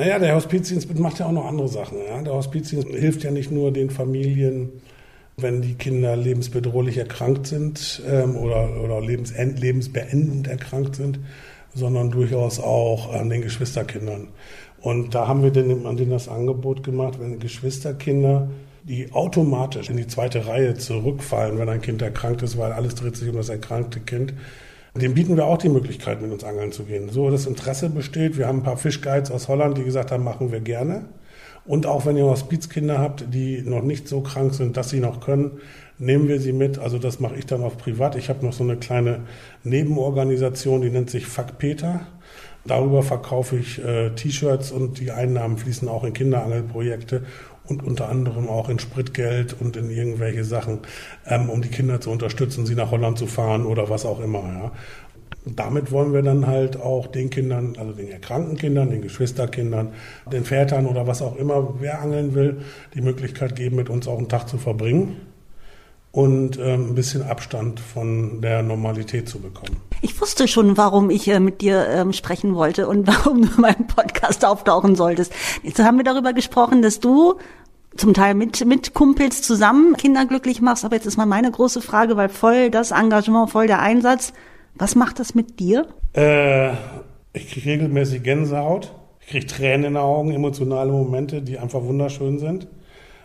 Naja, 0.00 0.18
der 0.18 0.34
Hospizdienst 0.34 0.98
macht 0.98 1.18
ja 1.18 1.26
auch 1.26 1.32
noch 1.32 1.44
andere 1.44 1.68
Sachen. 1.68 1.98
Ja? 2.08 2.22
Der 2.22 2.32
Hospizdienst 2.32 2.88
hilft 2.88 3.22
ja 3.22 3.30
nicht 3.30 3.50
nur 3.50 3.70
den 3.70 3.90
Familien, 3.90 4.70
wenn 5.36 5.60
die 5.60 5.74
Kinder 5.74 6.16
lebensbedrohlich 6.16 6.96
erkrankt 6.96 7.46
sind 7.46 8.00
ähm, 8.08 8.34
oder, 8.34 8.82
oder 8.82 9.02
lebensend, 9.02 9.60
lebensbeendend 9.60 10.48
erkrankt 10.48 10.96
sind, 10.96 11.18
sondern 11.74 12.10
durchaus 12.10 12.60
auch 12.60 13.12
an 13.12 13.28
den 13.28 13.42
Geschwisterkindern. 13.42 14.28
Und 14.80 15.14
da 15.14 15.28
haben 15.28 15.42
wir 15.42 15.50
denn 15.50 15.84
an 15.84 15.98
denen 15.98 16.12
das 16.12 16.30
Angebot 16.30 16.82
gemacht, 16.82 17.20
wenn 17.20 17.38
Geschwisterkinder, 17.38 18.48
die 18.84 19.12
automatisch 19.12 19.90
in 19.90 19.98
die 19.98 20.06
zweite 20.06 20.46
Reihe 20.46 20.76
zurückfallen, 20.76 21.58
wenn 21.58 21.68
ein 21.68 21.82
Kind 21.82 22.00
erkrankt 22.00 22.40
ist, 22.40 22.56
weil 22.56 22.72
alles 22.72 22.94
dreht 22.94 23.16
sich 23.16 23.28
um 23.28 23.36
das 23.36 23.50
erkrankte 23.50 24.00
Kind, 24.00 24.32
dem 24.94 25.14
bieten 25.14 25.36
wir 25.36 25.46
auch 25.46 25.58
die 25.58 25.68
Möglichkeit, 25.68 26.20
mit 26.20 26.32
uns 26.32 26.44
angeln 26.44 26.72
zu 26.72 26.84
gehen. 26.84 27.10
So 27.10 27.30
das 27.30 27.46
Interesse 27.46 27.90
besteht. 27.90 28.36
Wir 28.36 28.48
haben 28.48 28.60
ein 28.60 28.64
paar 28.64 28.76
Fischguides 28.76 29.30
aus 29.30 29.48
Holland, 29.48 29.78
die 29.78 29.84
gesagt 29.84 30.10
haben, 30.10 30.24
machen 30.24 30.50
wir 30.50 30.60
gerne. 30.60 31.04
Und 31.64 31.86
auch 31.86 32.06
wenn 32.06 32.16
ihr 32.16 32.24
Hospizkinder 32.24 32.98
habt, 32.98 33.32
die 33.32 33.62
noch 33.62 33.82
nicht 33.82 34.08
so 34.08 34.22
krank 34.22 34.54
sind, 34.54 34.76
dass 34.76 34.90
sie 34.90 35.00
noch 35.00 35.20
können, 35.20 35.60
nehmen 35.98 36.26
wir 36.26 36.40
sie 36.40 36.52
mit. 36.52 36.78
Also 36.78 36.98
das 36.98 37.20
mache 37.20 37.36
ich 37.36 37.46
dann 37.46 37.62
auch 37.62 37.76
privat. 37.76 38.16
Ich 38.16 38.28
habe 38.28 38.44
noch 38.44 38.52
so 38.52 38.64
eine 38.64 38.76
kleine 38.76 39.20
Nebenorganisation, 39.62 40.80
die 40.80 40.90
nennt 40.90 41.10
sich 41.10 41.26
Fuck 41.26 41.58
Peter. 41.58 42.00
Darüber 42.64 43.02
verkaufe 43.02 43.56
ich 43.56 43.82
äh, 43.82 44.10
T-Shirts 44.10 44.70
und 44.70 45.00
die 45.00 45.12
Einnahmen 45.12 45.56
fließen 45.56 45.88
auch 45.88 46.04
in 46.04 46.12
Kinderangelprojekte 46.12 47.22
und 47.70 47.84
unter 47.84 48.08
anderem 48.08 48.48
auch 48.48 48.68
in 48.68 48.78
Spritgeld 48.78 49.56
und 49.58 49.76
in 49.76 49.90
irgendwelche 49.90 50.44
Sachen, 50.44 50.80
ähm, 51.26 51.48
um 51.48 51.62
die 51.62 51.68
Kinder 51.68 52.00
zu 52.00 52.10
unterstützen, 52.10 52.66
sie 52.66 52.74
nach 52.74 52.90
Holland 52.90 53.16
zu 53.16 53.26
fahren 53.26 53.64
oder 53.64 53.88
was 53.88 54.04
auch 54.04 54.20
immer. 54.20 54.40
Ja. 54.40 54.72
Damit 55.46 55.90
wollen 55.90 56.12
wir 56.12 56.22
dann 56.22 56.46
halt 56.46 56.78
auch 56.78 57.06
den 57.06 57.30
Kindern, 57.30 57.74
also 57.78 57.92
den 57.92 58.10
erkrankten 58.10 58.58
Kindern, 58.58 58.90
den 58.90 59.00
Geschwisterkindern, 59.00 59.92
den 60.30 60.44
Vätern 60.44 60.86
oder 60.86 61.06
was 61.06 61.22
auch 61.22 61.36
immer, 61.36 61.76
wer 61.80 62.02
angeln 62.02 62.34
will, 62.34 62.60
die 62.94 63.00
Möglichkeit 63.00 63.56
geben, 63.56 63.76
mit 63.76 63.88
uns 63.88 64.06
auch 64.06 64.18
einen 64.18 64.28
Tag 64.28 64.48
zu 64.48 64.58
verbringen 64.58 65.16
und 66.12 66.58
ähm, 66.58 66.88
ein 66.90 66.94
bisschen 66.94 67.22
Abstand 67.22 67.78
von 67.78 68.40
der 68.40 68.62
Normalität 68.62 69.28
zu 69.28 69.38
bekommen. 69.38 69.80
Ich 70.02 70.20
wusste 70.20 70.48
schon, 70.48 70.76
warum 70.76 71.08
ich 71.10 71.28
äh, 71.28 71.38
mit 71.38 71.60
dir 71.60 71.86
ähm, 71.86 72.12
sprechen 72.12 72.54
wollte 72.54 72.88
und 72.88 73.06
warum 73.06 73.42
du 73.42 73.54
in 73.54 73.60
meinem 73.60 73.86
Podcast 73.86 74.44
auftauchen 74.44 74.96
solltest. 74.96 75.32
Jetzt 75.62 75.78
haben 75.78 75.98
wir 75.98 76.04
darüber 76.04 76.32
gesprochen, 76.32 76.82
dass 76.82 77.00
du 77.00 77.36
zum 77.96 78.14
Teil 78.14 78.34
mit, 78.34 78.64
mit 78.64 78.94
Kumpels 78.94 79.42
zusammen 79.42 79.96
Kinder 79.96 80.26
glücklich 80.26 80.60
machst. 80.60 80.84
Aber 80.84 80.96
jetzt 80.96 81.06
ist 81.06 81.16
mal 81.16 81.26
meine 81.26 81.50
große 81.50 81.80
Frage, 81.80 82.16
weil 82.16 82.28
voll 82.28 82.70
das 82.70 82.90
Engagement, 82.90 83.50
voll 83.50 83.66
der 83.66 83.80
Einsatz. 83.80 84.32
Was 84.74 84.94
macht 84.94 85.18
das 85.18 85.34
mit 85.34 85.58
dir? 85.58 85.86
Äh, 86.14 86.70
ich 87.32 87.50
kriege 87.50 87.70
regelmäßig 87.70 88.22
Gänsehaut. 88.22 88.92
Ich 89.20 89.28
kriege 89.28 89.46
Tränen 89.46 89.84
in 89.84 89.94
den 89.94 89.96
Augen, 89.96 90.32
emotionale 90.32 90.90
Momente, 90.90 91.42
die 91.42 91.58
einfach 91.58 91.82
wunderschön 91.82 92.38
sind. 92.38 92.66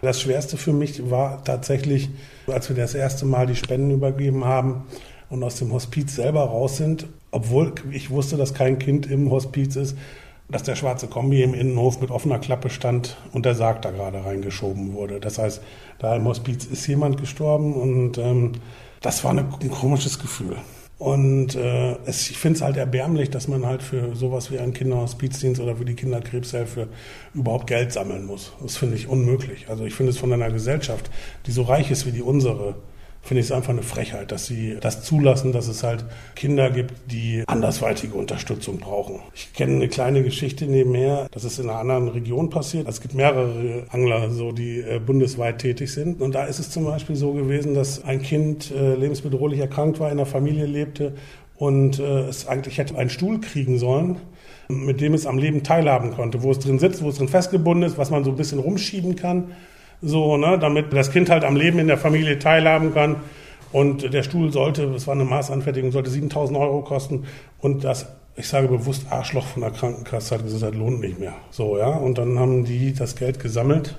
Das 0.02 0.22
Schwerste 0.22 0.58
für 0.58 0.74
mich 0.74 1.10
war 1.10 1.44
tatsächlich, 1.44 2.10
als 2.48 2.70
wir 2.70 2.76
das 2.76 2.94
erste 2.94 3.26
Mal 3.26 3.48
die 3.48 3.56
Spenden 3.56 3.92
übergeben 3.92 4.46
haben 4.46 4.84
und 5.30 5.44
aus 5.44 5.56
dem 5.56 5.72
Hospiz 5.72 6.16
selber 6.16 6.42
raus 6.42 6.78
sind, 6.78 7.08
obwohl 7.32 7.74
ich 7.92 8.12
wusste, 8.12 8.38
dass 8.38 8.54
kein 8.54 8.78
Kind 8.78 9.10
im 9.10 9.32
Hospiz 9.32 9.76
ist, 9.76 9.98
dass 10.50 10.64
der 10.64 10.75
schwarze 10.75 11.08
Kombi 11.08 11.42
im 11.42 11.54
Innenhof 11.54 12.02
mit 12.02 12.12
offener 12.12 12.40
Klappe 12.40 12.70
stand 12.70 13.18
und 13.34 13.46
der 13.46 13.56
Sarg 13.56 13.82
da 13.82 13.92
gerade 13.92 14.24
reingeschoben 14.24 14.94
wurde. 14.94 15.20
Das 15.20 15.38
heißt, 15.38 15.62
da 16.00 16.16
im 16.16 16.25
Hospiz 16.25 16.66
ist 16.66 16.86
jemand 16.88 17.20
gestorben 17.20 17.74
und 17.74 18.18
ähm, 18.18 18.54
das 19.02 19.24
war 19.24 19.32
eine, 19.32 19.46
ein 19.62 19.72
komisches 19.72 20.20
Gefühl. 20.20 20.58
Und 20.98 21.56
äh, 21.56 21.98
es, 22.06 22.30
ich 22.30 22.38
finde 22.38 22.58
es 22.58 22.62
halt 22.62 22.78
erbärmlich, 22.78 23.30
dass 23.30 23.48
man 23.48 23.66
halt 23.66 23.84
für 23.84 24.16
sowas 24.16 24.50
wie 24.50 24.60
einen 24.60 24.74
Kinderhospizdienst 24.74 25.60
oder 25.60 25.75
für 25.75 25.84
die 25.84 25.96
Kinderkrebshilfe 25.96 26.88
überhaupt 27.34 27.68
Geld 27.68 27.92
sammeln 27.92 28.25
muss. 28.25 28.54
Das 28.62 28.78
finde 28.78 28.96
ich 28.96 29.08
unmöglich. 29.08 29.70
Also 29.70 29.84
ich 29.84 29.94
finde 29.94 30.12
es 30.12 30.18
von 30.18 30.32
einer 30.32 30.52
Gesellschaft, 30.52 31.10
die 31.48 31.52
so 31.52 31.64
reich 31.64 31.92
ist 31.92 32.06
wie 32.06 32.12
die 32.12 32.22
unsere, 32.22 32.75
finde 33.25 33.41
ich 33.41 33.48
es 33.48 33.51
einfach 33.51 33.72
eine 33.72 33.82
Frechheit, 33.82 34.32
dass 34.32 34.46
sie 34.46 34.77
das 34.79 35.01
zulassen, 35.01 35.51
dass 35.51 35.67
es 35.67 35.82
halt 35.82 36.05
Kinder 36.36 36.70
gibt, 36.70 36.94
die 37.12 37.44
andersweitige 37.48 38.13
Unterstützung 38.13 38.77
brauchen. 38.77 39.20
Ich 39.34 39.51
kenne 39.53 39.77
eine 39.77 39.88
kleine 39.88 40.22
Geschichte 40.22 40.67
nebenher, 40.67 41.27
das 41.32 41.44
ist 41.44 41.58
in 41.58 41.67
einer 41.67 41.79
anderen 41.79 42.08
Region 42.10 42.51
passiert. 42.51 42.88
Es 42.88 43.01
gibt 43.01 43.15
mehrere 43.15 43.88
Angler, 43.89 44.29
so 44.29 44.51
die 44.51 44.79
äh, 44.79 45.00
bundesweit 45.00 45.58
tätig 45.58 45.91
sind. 45.91 46.22
Und 46.22 46.36
da 46.36 46.46
ist 46.46 46.60
es 46.60 46.70
zum 46.70 46.86
Beispiel 46.86 47.15
so 47.15 47.34
gewesen, 47.34 47.74
dass 47.74 48.03
ein 48.03 48.22
Kind 48.22 48.70
äh, 48.70 48.94
lebensbedrohlich 48.94 49.60
erkrankt 49.60 50.00
war, 50.00 50.12
in 50.12 50.17
der 50.17 50.27
Familie 50.27 50.67
lebte 50.67 51.15
und 51.58 51.98
äh, 51.98 52.27
es 52.27 52.48
eigentlich 52.48 52.77
hätte 52.77 52.96
einen 52.96 53.10
Stuhl 53.10 53.41
kriegen 53.41 53.79
sollen 53.79 54.17
mit 54.67 55.00
dem 55.00 55.13
es 55.13 55.27
am 55.27 55.38
Leben 55.38 55.62
teilhaben 55.62 56.10
konnte, 56.10 56.41
wo 56.41 56.50
es 56.50 56.58
drin 56.58 56.79
sitzt, 56.79 57.03
wo 57.03 57.10
es 57.10 57.17
drin 57.17 57.27
festgebunden 57.27 57.84
ist, 57.84 58.00
was 58.00 58.10
man 58.10 58.24
so 58.24 58.32
ein 58.32 58.36
bisschen 58.36 58.58
rumschieben 58.58 59.15
kann 59.15 59.51
so, 60.02 60.38
ne, 60.38 60.58
damit 60.60 60.94
das 60.94 61.12
Kind 61.12 61.30
halt 61.30 61.44
am 61.44 61.56
Leben 61.56 61.80
in 61.80 61.88
der 61.88 61.98
Familie 61.98 62.40
teilhaben 62.40 62.94
kann. 62.94 63.18
Und 63.72 64.14
der 64.14 64.24
Stuhl 64.24 64.52
sollte, 64.52 64.88
das 64.88 65.08
war 65.08 65.16
eine 65.16 65.25
Maßanfertigung, 65.25 65.92
sollte 65.92 66.10
7000 66.10 66.58
Euro 66.58 66.82
kosten. 66.82 67.25
Und 67.60 67.84
das, 67.84 68.08
ich 68.36 68.48
sage 68.48 68.68
bewusst, 68.68 69.08
Arschloch 69.10 69.46
von 69.46 69.64
der 69.64 69.72
Krankenkasse 69.72 70.36
hat 70.36 70.44
gesagt, 70.44 70.64
das 70.64 70.80
lohnt 70.80 71.02
nicht 71.02 71.20
mehr. 71.20 71.34
So, 71.50 71.78
ja. 71.78 71.90
Und 71.90 72.18
dann 72.18 72.40
haben 72.40 72.64
die 72.64 72.94
das 72.94 73.16
Geld 73.16 73.40
gesammelt 73.40 73.98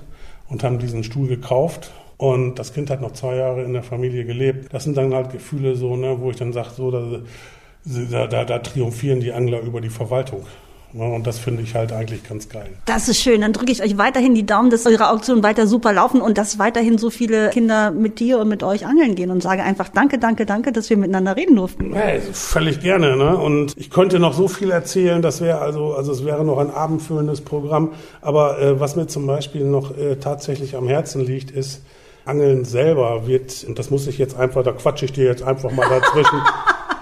und 0.49 0.63
haben 0.63 0.79
diesen 0.79 1.03
Stuhl 1.03 1.27
gekauft. 1.27 1.91
Und 2.17 2.55
das 2.55 2.73
Kind 2.73 2.89
hat 2.89 3.01
noch 3.01 3.11
zwei 3.11 3.35
Jahre 3.35 3.63
in 3.63 3.73
der 3.73 3.83
Familie 3.83 4.25
gelebt. 4.25 4.73
Das 4.73 4.83
sind 4.83 4.97
dann 4.97 5.13
halt 5.13 5.31
Gefühle 5.31 5.75
so, 5.75 5.95
ne, 5.95 6.19
wo 6.19 6.31
ich 6.31 6.37
dann 6.37 6.53
sage, 6.53 6.69
so, 6.75 6.89
da, 6.89 8.27
da, 8.27 8.45
da 8.45 8.59
triumphieren 8.59 9.19
die 9.19 9.31
Angler 9.31 9.61
über 9.61 9.81
die 9.81 9.89
Verwaltung. 9.89 10.45
Und 10.93 11.27
das 11.27 11.37
finde 11.37 11.61
ich 11.63 11.75
halt 11.75 11.91
eigentlich 11.91 12.27
ganz 12.27 12.49
geil. 12.49 12.69
Das 12.85 13.09
ist 13.09 13.21
schön. 13.21 13.41
Dann 13.41 13.53
drücke 13.53 13.71
ich 13.71 13.83
euch 13.83 13.97
weiterhin 13.97 14.35
die 14.35 14.45
Daumen, 14.45 14.69
dass 14.69 14.85
eure 14.85 15.09
Auktionen 15.09 15.43
weiter 15.43 15.67
super 15.67 15.93
laufen 15.93 16.21
und 16.21 16.37
dass 16.37 16.59
weiterhin 16.59 16.97
so 16.97 17.09
viele 17.09 17.49
Kinder 17.49 17.91
mit 17.91 18.19
dir 18.19 18.39
und 18.39 18.47
mit 18.47 18.63
euch 18.63 18.85
angeln 18.85 19.15
gehen 19.15 19.29
und 19.29 19.43
sage 19.43 19.63
einfach 19.63 19.89
danke, 19.89 20.17
danke, 20.17 20.45
danke, 20.45 20.71
dass 20.71 20.89
wir 20.89 20.97
miteinander 20.97 21.35
reden 21.35 21.55
durften. 21.55 21.93
Hey, 21.93 22.21
völlig 22.21 22.79
gerne. 22.79 23.17
Ne? 23.17 23.37
Und 23.37 23.73
ich 23.77 23.89
könnte 23.89 24.19
noch 24.19 24.33
so 24.33 24.47
viel 24.47 24.71
erzählen. 24.71 25.21
Das 25.21 25.41
wäre 25.41 25.59
also, 25.59 25.93
also 25.93 26.11
es 26.11 26.23
wäre 26.23 26.45
noch 26.45 26.57
ein 26.57 26.71
abendfüllendes 26.71 27.41
Programm. 27.41 27.91
Aber 28.21 28.59
äh, 28.59 28.79
was 28.79 28.95
mir 28.95 29.07
zum 29.07 29.27
Beispiel 29.27 29.65
noch 29.65 29.97
äh, 29.97 30.15
tatsächlich 30.15 30.75
am 30.75 30.87
Herzen 30.87 31.21
liegt, 31.25 31.51
ist, 31.51 31.81
Angeln 32.27 32.65
selber 32.65 33.25
wird, 33.25 33.63
und 33.67 33.79
das 33.79 33.89
muss 33.89 34.05
ich 34.05 34.17
jetzt 34.17 34.37
einfach, 34.37 34.63
da 34.63 34.73
quatsche 34.73 35.05
ich 35.05 35.13
dir 35.13 35.25
jetzt 35.25 35.43
einfach 35.43 35.71
mal 35.71 35.87
dazwischen. 35.89 36.41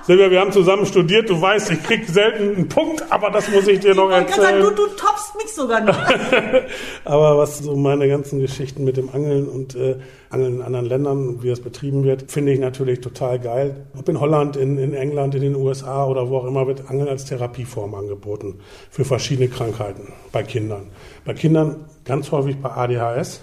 Silvia, 0.08 0.30
wir 0.30 0.40
haben 0.40 0.52
zusammen 0.52 0.86
studiert. 0.86 1.32
Du 1.32 1.42
weißt, 1.42 1.72
ich 1.72 1.82
krieg 1.82 2.08
selten 2.08 2.56
einen 2.56 2.70
Punkt, 2.70 3.04
aber 3.10 3.32
das 3.32 3.50
muss 3.50 3.68
ich 3.68 3.80
dir 3.80 3.96
noch 3.96 4.12
erzählen. 4.12 4.62
Sagen, 4.62 4.62
du, 4.62 4.70
du 4.70 4.88
toppst 4.96 5.36
mich 5.36 5.52
sogar 5.52 5.82
noch. 5.82 5.98
aber 7.06 7.38
was 7.40 7.58
so 7.58 7.76
meine 7.76 8.08
ganzen 8.08 8.40
Geschichten 8.40 8.84
mit 8.84 8.98
dem 8.98 9.10
Angeln 9.10 9.48
und 9.48 9.74
äh, 9.74 9.96
Angeln 10.30 10.58
in 10.58 10.62
anderen 10.62 10.86
Ländern, 10.86 11.42
wie 11.42 11.50
das 11.50 11.60
betrieben 11.60 12.04
wird, 12.04 12.32
finde 12.32 12.52
ich 12.52 12.60
natürlich 12.60 13.02
total 13.02 13.40
geil. 13.40 13.88
Ob 13.98 14.08
in 14.08 14.20
Holland, 14.20 14.58
in, 14.58 14.78
in 14.78 14.94
England, 14.94 15.34
in 15.34 15.42
den 15.42 15.56
USA 15.56 16.06
oder 16.06 16.30
wo 16.30 16.38
auch 16.38 16.46
immer 16.46 16.68
wird 16.68 16.88
Angeln 16.88 17.10
als 17.10 17.26
Therapieform 17.26 17.96
angeboten 17.96 18.60
für 18.92 19.06
verschiedene 19.06 19.48
Krankheiten 19.48 20.14
bei 20.32 20.44
Kindern. 20.44 20.92
Bei 21.26 21.34
Kindern 21.34 21.86
ganz 22.04 22.32
häufig 22.32 22.58
bei 22.58 22.70
ADHS 22.70 23.42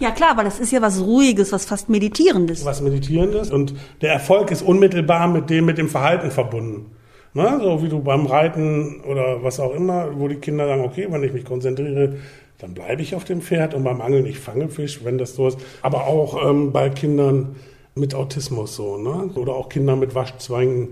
ja 0.00 0.10
klar, 0.10 0.36
weil 0.36 0.44
das 0.44 0.60
ist 0.60 0.72
ja 0.72 0.82
was 0.82 1.00
Ruhiges, 1.00 1.52
was 1.52 1.64
fast 1.64 1.88
Meditierendes. 1.88 2.64
Was 2.64 2.80
Meditierendes 2.80 3.50
und 3.50 3.74
der 4.00 4.12
Erfolg 4.12 4.50
ist 4.50 4.62
unmittelbar 4.62 5.28
mit 5.28 5.50
dem, 5.50 5.64
mit 5.64 5.78
dem 5.78 5.88
Verhalten 5.88 6.30
verbunden. 6.30 6.90
Na, 7.32 7.58
so 7.58 7.82
wie 7.82 7.88
du 7.88 8.00
beim 8.00 8.26
Reiten 8.26 9.00
oder 9.00 9.42
was 9.42 9.58
auch 9.58 9.74
immer, 9.74 10.08
wo 10.18 10.28
die 10.28 10.36
Kinder 10.36 10.68
sagen, 10.68 10.84
okay, 10.84 11.08
wenn 11.10 11.24
ich 11.24 11.32
mich 11.32 11.44
konzentriere, 11.44 12.14
dann 12.58 12.74
bleibe 12.74 13.02
ich 13.02 13.16
auf 13.16 13.24
dem 13.24 13.42
Pferd 13.42 13.74
und 13.74 13.82
beim 13.82 14.00
Angeln, 14.00 14.24
ich 14.24 14.38
fange 14.38 14.68
Fisch, 14.68 15.04
wenn 15.04 15.18
das 15.18 15.34
so 15.34 15.48
ist. 15.48 15.58
Aber 15.82 16.06
auch 16.06 16.48
ähm, 16.48 16.70
bei 16.72 16.90
Kindern 16.90 17.56
mit 17.96 18.14
Autismus 18.14 18.76
so, 18.76 18.98
ne? 18.98 19.30
oder 19.34 19.54
auch 19.54 19.68
Kinder 19.68 19.96
mit 19.96 20.14
Waschzwängen, 20.14 20.90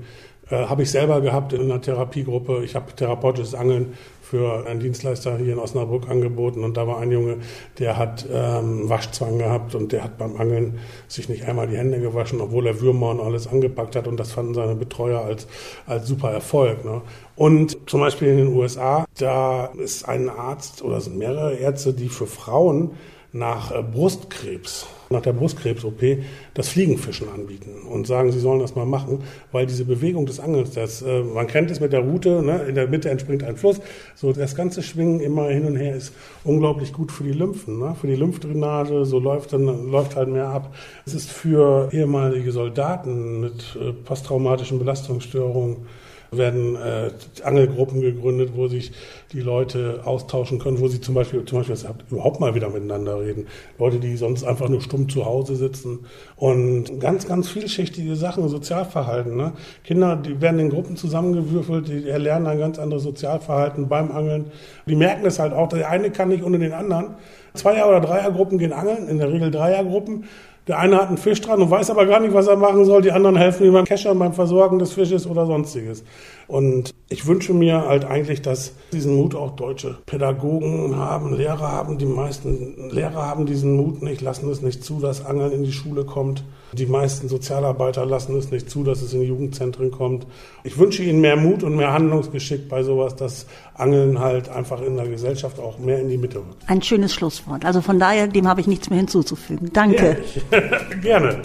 äh, 0.52 0.66
habe 0.66 0.82
ich 0.82 0.90
selber 0.90 1.20
gehabt 1.20 1.52
in 1.52 1.62
einer 1.62 1.80
Therapiegruppe. 1.80 2.62
Ich 2.62 2.74
habe 2.74 2.92
therapeutisches 2.94 3.54
Angeln 3.54 3.94
für 4.20 4.66
einen 4.66 4.80
Dienstleister 4.80 5.36
hier 5.38 5.54
in 5.54 5.58
Osnabrück 5.58 6.08
angeboten 6.08 6.62
und 6.62 6.76
da 6.76 6.86
war 6.86 6.98
ein 7.00 7.10
Junge, 7.10 7.38
der 7.78 7.96
hat 7.96 8.26
ähm, 8.30 8.88
Waschzwang 8.88 9.38
gehabt 9.38 9.74
und 9.74 9.92
der 9.92 10.04
hat 10.04 10.18
beim 10.18 10.36
Angeln 10.36 10.78
sich 11.08 11.28
nicht 11.28 11.44
einmal 11.44 11.68
die 11.68 11.76
Hände 11.76 12.00
gewaschen, 12.00 12.40
obwohl 12.40 12.66
er 12.66 12.80
Würmer 12.80 13.10
und 13.10 13.20
alles 13.20 13.46
angepackt 13.46 13.96
hat 13.96 14.06
und 14.06 14.18
das 14.18 14.32
fanden 14.32 14.54
seine 14.54 14.74
Betreuer 14.74 15.22
als, 15.22 15.46
als 15.86 16.06
super 16.06 16.30
Erfolg. 16.30 16.84
Ne? 16.84 17.02
Und 17.36 17.76
zum 17.88 18.00
Beispiel 18.00 18.28
in 18.28 18.36
den 18.38 18.48
USA, 18.48 19.04
da 19.18 19.66
ist 19.66 20.08
ein 20.08 20.28
Arzt 20.28 20.82
oder 20.82 21.00
sind 21.00 21.18
mehrere 21.18 21.54
Ärzte, 21.54 21.92
die 21.92 22.08
für 22.08 22.26
Frauen 22.26 22.92
nach 23.32 23.72
äh, 23.72 23.82
Brustkrebs, 23.82 24.86
nach 25.08 25.22
der 25.22 25.32
Brustkrebs-OP, 25.32 26.18
das 26.54 26.68
Fliegenfischen 26.68 27.28
anbieten 27.28 27.86
und 27.90 28.06
sagen, 28.06 28.30
sie 28.30 28.40
sollen 28.40 28.60
das 28.60 28.74
mal 28.74 28.84
machen, 28.84 29.22
weil 29.52 29.66
diese 29.66 29.84
Bewegung 29.84 30.26
des 30.26 30.38
Angelns, 30.38 30.72
das, 30.72 31.00
äh, 31.00 31.22
man 31.22 31.46
kennt 31.46 31.70
es 31.70 31.80
mit 31.80 31.92
der 31.92 32.00
Route, 32.00 32.42
ne, 32.42 32.64
in 32.68 32.74
der 32.74 32.88
Mitte 32.88 33.08
entspringt 33.08 33.42
ein 33.42 33.56
Fluss, 33.56 33.80
so 34.14 34.32
das 34.32 34.54
ganze 34.54 34.82
Schwingen 34.82 35.20
immer 35.20 35.48
hin 35.48 35.64
und 35.64 35.76
her 35.76 35.96
ist 35.96 36.12
unglaublich 36.44 36.92
gut 36.92 37.10
für 37.10 37.24
die 37.24 37.32
Lymphen, 37.32 37.78
ne, 37.78 37.96
für 37.98 38.06
die 38.06 38.16
Lymphdrainage, 38.16 39.06
so 39.06 39.18
läuft 39.18 39.54
dann 39.54 39.90
läuft 39.90 40.16
halt 40.16 40.28
mehr 40.28 40.48
ab. 40.48 40.74
Es 41.06 41.14
ist 41.14 41.30
für 41.30 41.88
ehemalige 41.92 42.52
Soldaten 42.52 43.40
mit 43.40 43.76
äh, 43.80 43.92
posttraumatischen 43.92 44.78
Belastungsstörungen 44.78 45.86
werden 46.32 46.76
äh, 46.76 47.10
Angelgruppen 47.44 48.00
gegründet, 48.00 48.50
wo 48.54 48.66
sich 48.68 48.92
die 49.32 49.40
Leute 49.40 50.00
austauschen 50.04 50.58
können, 50.58 50.80
wo 50.80 50.88
sie 50.88 51.00
zum 51.00 51.14
Beispiel, 51.14 51.44
zum 51.44 51.58
Beispiel 51.58 51.76
überhaupt 52.10 52.40
mal 52.40 52.54
wieder 52.54 52.70
miteinander 52.70 53.20
reden. 53.20 53.46
Leute, 53.78 53.98
die 53.98 54.16
sonst 54.16 54.44
einfach 54.44 54.68
nur 54.68 54.80
stumm 54.80 55.08
zu 55.08 55.24
Hause 55.24 55.56
sitzen 55.56 56.00
und 56.36 57.00
ganz, 57.00 57.26
ganz 57.26 57.48
vielschichtige 57.48 58.16
Sachen, 58.16 58.48
Sozialverhalten. 58.48 59.36
Ne? 59.36 59.52
Kinder, 59.84 60.16
die 60.16 60.40
werden 60.40 60.58
in 60.58 60.70
Gruppen 60.70 60.96
zusammengewürfelt, 60.96 61.88
die 61.88 62.08
erlernen 62.08 62.46
ein 62.46 62.58
ganz 62.58 62.78
anderes 62.78 63.02
Sozialverhalten 63.02 63.88
beim 63.88 64.10
Angeln. 64.10 64.46
Die 64.86 64.96
merken 64.96 65.26
es 65.26 65.38
halt 65.38 65.52
auch, 65.52 65.68
der 65.68 65.88
eine 65.88 66.10
kann 66.10 66.28
nicht 66.28 66.42
ohne 66.42 66.58
den 66.58 66.72
anderen. 66.72 67.14
Zweier- 67.54 67.88
oder 67.88 68.00
Dreiergruppen 68.00 68.58
gehen 68.58 68.72
angeln, 68.72 69.08
in 69.08 69.18
der 69.18 69.30
Regel 69.30 69.50
Dreiergruppen. 69.50 70.24
Der 70.68 70.78
eine 70.78 70.96
hat 70.96 71.08
einen 71.08 71.16
Fisch 71.16 71.40
dran 71.40 71.60
und 71.60 71.70
weiß 71.70 71.90
aber 71.90 72.06
gar 72.06 72.20
nicht, 72.20 72.34
was 72.34 72.46
er 72.46 72.56
machen 72.56 72.84
soll. 72.84 73.02
Die 73.02 73.10
anderen 73.10 73.36
helfen 73.36 73.66
ihm 73.66 73.72
beim 73.72 73.84
Keschern, 73.84 74.18
beim 74.18 74.32
Versorgen 74.32 74.78
des 74.78 74.92
Fisches 74.92 75.26
oder 75.26 75.44
sonstiges. 75.44 76.04
Und 76.52 76.92
ich 77.08 77.26
wünsche 77.26 77.54
mir 77.54 77.86
halt 77.86 78.04
eigentlich, 78.04 78.42
dass 78.42 78.74
diesen 78.92 79.16
Mut 79.16 79.34
auch 79.34 79.56
deutsche 79.56 79.96
Pädagogen 80.04 80.96
haben, 80.96 81.34
Lehrer 81.34 81.72
haben. 81.72 81.96
Die 81.96 82.04
meisten 82.04 82.90
Lehrer 82.90 83.26
haben 83.26 83.46
diesen 83.46 83.74
Mut 83.74 84.02
nicht, 84.02 84.20
lassen 84.20 84.50
es 84.50 84.60
nicht 84.60 84.84
zu, 84.84 85.00
dass 85.00 85.24
Angeln 85.24 85.50
in 85.52 85.64
die 85.64 85.72
Schule 85.72 86.04
kommt. 86.04 86.44
Die 86.74 86.84
meisten 86.84 87.26
Sozialarbeiter 87.30 88.04
lassen 88.04 88.36
es 88.36 88.50
nicht 88.50 88.68
zu, 88.68 88.84
dass 88.84 89.00
es 89.00 89.14
in 89.14 89.22
Jugendzentren 89.22 89.90
kommt. 89.90 90.26
Ich 90.62 90.76
wünsche 90.76 91.02
ihnen 91.02 91.22
mehr 91.22 91.36
Mut 91.36 91.62
und 91.62 91.74
mehr 91.74 91.94
Handlungsgeschick 91.94 92.68
bei 92.68 92.82
sowas, 92.82 93.16
dass 93.16 93.46
Angeln 93.72 94.18
halt 94.18 94.50
einfach 94.50 94.82
in 94.82 94.98
der 94.98 95.08
Gesellschaft 95.08 95.58
auch 95.58 95.78
mehr 95.78 96.00
in 96.00 96.10
die 96.10 96.18
Mitte 96.18 96.40
rückt. 96.40 96.64
Ein 96.66 96.82
schönes 96.82 97.14
Schlusswort. 97.14 97.64
Also 97.64 97.80
von 97.80 97.98
daher, 97.98 98.28
dem 98.28 98.46
habe 98.46 98.60
ich 98.60 98.66
nichts 98.66 98.90
mehr 98.90 98.98
hinzuzufügen. 98.98 99.70
Danke. 99.72 100.18
Gerne. 101.02 101.40